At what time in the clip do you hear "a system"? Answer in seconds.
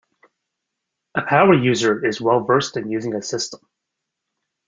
3.13-3.59